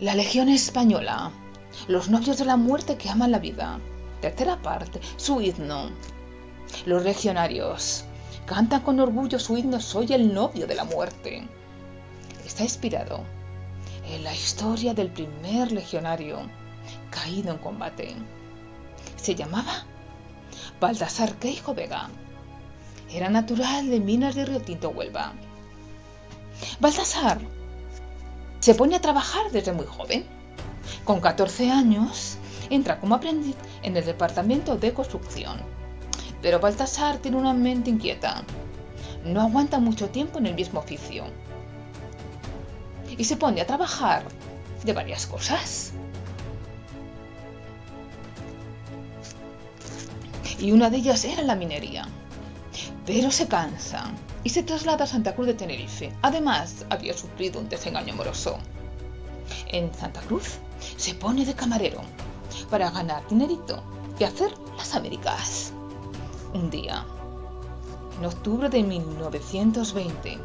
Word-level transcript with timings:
La 0.00 0.14
Legión 0.14 0.48
Española. 0.48 1.32
Los 1.88 2.08
novios 2.08 2.38
de 2.38 2.44
la 2.44 2.56
muerte 2.56 2.96
que 2.96 3.10
aman 3.10 3.32
la 3.32 3.40
vida. 3.40 3.80
Tercera 4.20 4.62
parte. 4.62 5.00
Su 5.16 5.40
himno. 5.40 5.90
Los 6.86 7.02
legionarios. 7.02 8.04
Cantan 8.46 8.82
con 8.82 9.00
orgullo 9.00 9.40
su 9.40 9.56
himno 9.56 9.80
Soy 9.80 10.12
el 10.12 10.32
novio 10.32 10.68
de 10.68 10.76
la 10.76 10.84
muerte. 10.84 11.48
Está 12.46 12.62
inspirado 12.62 13.24
en 14.08 14.22
la 14.22 14.32
historia 14.32 14.94
del 14.94 15.10
primer 15.10 15.72
legionario 15.72 16.42
caído 17.10 17.50
en 17.50 17.58
combate. 17.58 18.14
Se 19.16 19.34
llamaba 19.34 19.84
Baltasar 20.80 21.34
Queijo 21.40 21.74
Vega. 21.74 22.08
Era 23.10 23.30
natural 23.30 23.90
de 23.90 23.98
Minas 23.98 24.36
de 24.36 24.44
Río 24.44 24.60
Tinto, 24.60 24.90
Huelva. 24.90 25.32
Baltasar 26.78 27.57
se 28.60 28.74
pone 28.74 28.96
a 28.96 29.00
trabajar 29.00 29.50
desde 29.52 29.72
muy 29.72 29.86
joven. 29.86 30.26
Con 31.04 31.20
14 31.20 31.70
años 31.70 32.38
entra 32.70 33.00
como 33.00 33.14
aprendiz 33.14 33.56
en 33.82 33.96
el 33.96 34.04
departamento 34.04 34.76
de 34.76 34.92
construcción. 34.92 35.60
Pero 36.42 36.60
Baltasar 36.60 37.18
tiene 37.18 37.36
una 37.36 37.54
mente 37.54 37.90
inquieta. 37.90 38.44
No 39.24 39.40
aguanta 39.40 39.78
mucho 39.78 40.08
tiempo 40.08 40.38
en 40.38 40.46
el 40.46 40.54
mismo 40.54 40.80
oficio. 40.80 41.24
Y 43.16 43.24
se 43.24 43.36
pone 43.36 43.60
a 43.60 43.66
trabajar 43.66 44.24
de 44.84 44.92
varias 44.92 45.26
cosas. 45.26 45.92
Y 50.58 50.72
una 50.72 50.90
de 50.90 50.98
ellas 50.98 51.24
era 51.24 51.42
la 51.42 51.54
minería. 51.54 52.06
Pero 53.06 53.30
se 53.30 53.48
cansa 53.48 54.12
y 54.44 54.50
se 54.50 54.62
traslada 54.62 55.04
a 55.04 55.06
Santa 55.06 55.34
Cruz 55.34 55.48
de 55.48 55.54
Tenerife. 55.54 56.12
Además, 56.22 56.86
había 56.90 57.14
sufrido 57.16 57.60
un 57.60 57.68
desengaño 57.68 58.14
amoroso. 58.14 58.58
En 59.68 59.92
Santa 59.94 60.20
Cruz 60.20 60.58
se 60.96 61.14
pone 61.14 61.44
de 61.44 61.54
camarero 61.54 62.00
para 62.70 62.90
ganar 62.90 63.26
dinerito 63.28 63.82
y 64.18 64.24
hacer 64.24 64.52
las 64.76 64.94
Américas. 64.94 65.72
Un 66.54 66.70
día, 66.70 67.04
en 68.18 68.26
octubre 68.26 68.68
de 68.68 68.82
1920, 68.82 70.38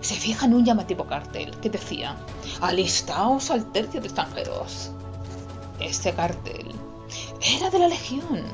se 0.00 0.14
fija 0.14 0.46
en 0.46 0.54
un 0.54 0.64
llamativo 0.64 1.06
cartel 1.06 1.56
que 1.58 1.70
decía, 1.70 2.16
alistaos 2.60 3.50
al 3.50 3.70
tercio 3.70 4.00
de 4.00 4.08
extranjeros. 4.08 4.90
Este 5.78 6.12
cartel 6.12 6.72
era 7.40 7.70
de 7.70 7.78
la 7.78 7.88
Legión 7.88 8.44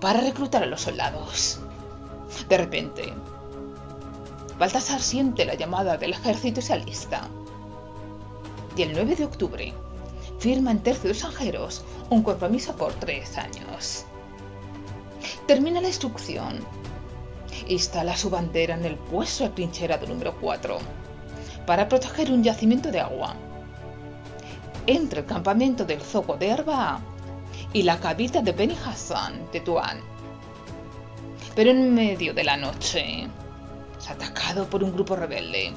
para 0.00 0.20
reclutar 0.20 0.62
a 0.62 0.66
los 0.66 0.82
soldados. 0.82 1.60
De 2.48 2.56
repente, 2.56 3.12
Baltasar 4.58 5.00
siente 5.00 5.44
la 5.44 5.54
llamada 5.54 5.96
del 5.96 6.12
ejército 6.12 6.58
y 6.58 6.62
se 6.64 6.72
alista. 6.72 7.28
Y 8.76 8.82
el 8.82 8.92
9 8.92 9.14
de 9.14 9.24
octubre 9.24 9.74
firma 10.38 10.70
en 10.70 10.80
Tercio 10.80 11.04
de 11.04 11.12
Extranjeros 11.12 11.84
un 12.10 12.22
compromiso 12.22 12.74
por 12.74 12.92
tres 12.94 13.38
años. 13.38 14.04
Termina 15.46 15.80
la 15.80 15.88
instrucción. 15.88 16.58
Instala 17.68 18.16
su 18.16 18.30
bandera 18.30 18.74
en 18.74 18.84
el 18.84 18.96
puesto 18.96 19.44
de 19.44 19.50
trincherado 19.50 20.06
número 20.06 20.34
4 20.40 20.78
para 21.66 21.88
proteger 21.88 22.32
un 22.32 22.42
yacimiento 22.42 22.90
de 22.90 23.00
agua. 23.00 23.36
Entre 24.86 25.20
el 25.20 25.26
campamento 25.26 25.84
del 25.84 26.00
Zoco 26.00 26.36
de 26.36 26.50
Arba 26.50 27.00
y 27.72 27.82
la 27.82 28.00
cabita 28.00 28.40
de 28.40 28.52
Beni 28.52 28.76
Hassan 28.84 29.50
de 29.52 29.60
Tuán. 29.60 30.00
Pero 31.54 31.70
en 31.70 31.94
medio 31.94 32.32
de 32.32 32.44
la 32.44 32.56
noche, 32.56 33.28
atacado 34.06 34.68
por 34.68 34.84
un 34.84 34.92
grupo 34.92 35.16
rebelde. 35.16 35.72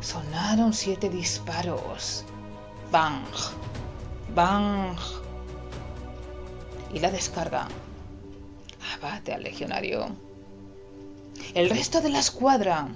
Sonaron 0.00 0.72
siete 0.72 1.08
disparos. 1.08 2.24
Bang, 2.90 3.24
bang. 4.34 4.96
Y 6.92 7.00
la 7.00 7.10
descarga 7.10 7.68
abate 8.94 9.32
al 9.32 9.42
legionario. 9.42 10.08
El 11.54 11.70
resto 11.70 12.00
de 12.00 12.10
la 12.10 12.18
escuadra, 12.18 12.88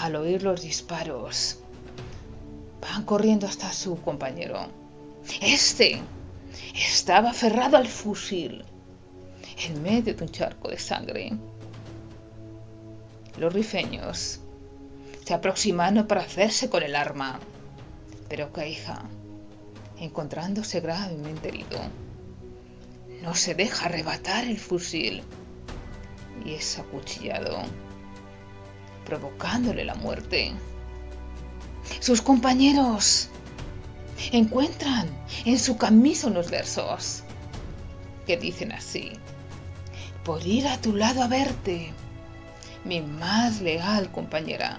al 0.00 0.16
oír 0.16 0.42
los 0.42 0.62
disparos, 0.62 1.58
van 2.80 3.04
corriendo 3.04 3.46
hasta 3.46 3.72
su 3.72 4.00
compañero. 4.00 4.68
Este 5.40 6.00
estaba 6.74 7.30
aferrado 7.30 7.76
al 7.76 7.88
fusil 7.88 8.64
en 9.66 9.82
medio 9.82 10.14
de 10.14 10.24
un 10.24 10.30
charco 10.30 10.68
de 10.68 10.78
sangre. 10.78 11.32
Los 13.36 13.52
rifeños. 13.52 14.40
Se 15.24 15.34
aproximaron 15.34 16.06
para 16.06 16.22
hacerse 16.22 16.70
con 16.70 16.82
el 16.82 16.94
arma, 16.94 17.40
pero 18.28 18.52
Caija, 18.52 19.02
encontrándose 19.98 20.80
gravemente 20.80 21.48
herido, 21.48 21.80
no 23.22 23.34
se 23.34 23.54
deja 23.54 23.86
arrebatar 23.86 24.44
el 24.44 24.58
fusil. 24.58 25.22
Y 26.44 26.54
es 26.54 26.78
acuchillado, 26.78 27.58
provocándole 29.04 29.84
la 29.84 29.94
muerte. 29.96 30.52
Sus 32.00 32.22
compañeros 32.22 33.28
encuentran 34.32 35.08
en 35.44 35.58
su 35.58 35.76
camisa 35.76 36.28
unos 36.28 36.50
versos 36.50 37.22
que 38.26 38.36
dicen 38.36 38.72
así, 38.72 39.12
por 40.24 40.46
ir 40.46 40.66
a 40.68 40.80
tu 40.80 40.94
lado 40.94 41.22
a 41.22 41.28
verte 41.28 41.92
mi 42.86 43.00
más 43.00 43.60
leal 43.60 44.10
compañera. 44.12 44.78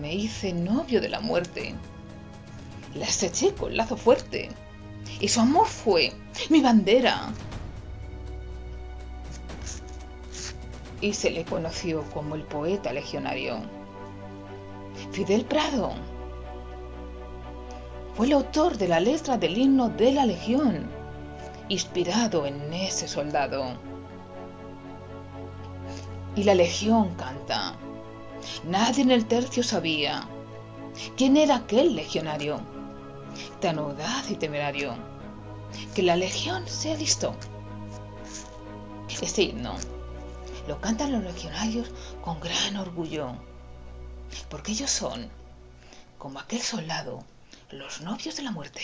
Me 0.00 0.14
hice 0.14 0.52
novio 0.52 1.00
de 1.00 1.08
la 1.08 1.20
muerte. 1.20 1.74
La 2.94 3.06
eché 3.06 3.54
con 3.54 3.76
lazo 3.76 3.96
fuerte. 3.96 4.48
Y 5.20 5.28
su 5.28 5.40
amor 5.40 5.66
fue 5.66 6.12
mi 6.50 6.62
bandera. 6.62 7.32
Y 11.00 11.12
se 11.12 11.30
le 11.30 11.44
conoció 11.44 12.02
como 12.14 12.34
el 12.34 12.42
poeta 12.42 12.92
legionario. 12.92 13.58
Fidel 15.12 15.44
Prado 15.44 15.92
fue 18.14 18.26
el 18.26 18.32
autor 18.32 18.78
de 18.78 18.88
la 18.88 19.00
letra 19.00 19.36
del 19.36 19.58
himno 19.58 19.88
de 19.88 20.12
la 20.12 20.24
Legión, 20.24 20.88
inspirado 21.68 22.46
en 22.46 22.72
ese 22.72 23.08
soldado 23.08 23.76
y 26.36 26.44
la 26.44 26.54
legión 26.54 27.14
canta. 27.14 27.76
Nadie 28.64 29.02
en 29.02 29.10
el 29.10 29.26
tercio 29.26 29.62
sabía 29.62 30.26
quién 31.16 31.36
era 31.36 31.56
aquel 31.56 31.94
legionario, 31.94 32.60
tan 33.60 33.78
audaz 33.78 34.30
y 34.30 34.36
temerario, 34.36 34.94
que 35.94 36.02
la 36.02 36.16
legión 36.16 36.66
se 36.68 36.92
alistó. 36.92 37.34
Este 39.22 39.42
himno 39.42 39.74
lo 40.68 40.80
cantan 40.80 41.12
los 41.12 41.22
legionarios 41.22 41.90
con 42.22 42.40
gran 42.40 42.76
orgullo, 42.76 43.32
porque 44.48 44.72
ellos 44.72 44.90
son, 44.90 45.28
como 46.18 46.40
aquel 46.40 46.60
soldado, 46.60 47.24
los 47.70 48.00
novios 48.00 48.36
de 48.36 48.42
la 48.42 48.50
muerte. 48.50 48.80